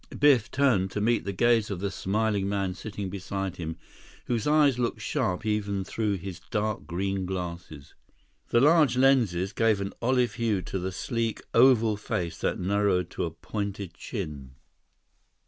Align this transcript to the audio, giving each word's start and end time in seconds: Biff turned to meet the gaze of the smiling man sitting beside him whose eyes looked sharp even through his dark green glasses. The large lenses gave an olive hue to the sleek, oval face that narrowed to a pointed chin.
Biff 0.17 0.49
turned 0.49 0.89
to 0.93 0.99
meet 0.99 1.25
the 1.25 1.31
gaze 1.31 1.69
of 1.69 1.79
the 1.79 1.91
smiling 1.91 2.49
man 2.49 2.73
sitting 2.73 3.11
beside 3.11 3.57
him 3.57 3.77
whose 4.25 4.47
eyes 4.47 4.79
looked 4.79 4.99
sharp 5.01 5.45
even 5.45 5.83
through 5.83 6.15
his 6.15 6.39
dark 6.49 6.87
green 6.87 7.27
glasses. 7.27 7.93
The 8.49 8.59
large 8.61 8.97
lenses 8.97 9.53
gave 9.53 9.79
an 9.79 9.93
olive 10.01 10.33
hue 10.33 10.63
to 10.63 10.79
the 10.79 10.91
sleek, 10.91 11.43
oval 11.53 11.97
face 11.97 12.39
that 12.39 12.59
narrowed 12.59 13.11
to 13.11 13.25
a 13.25 13.29
pointed 13.29 13.93
chin. 13.93 14.55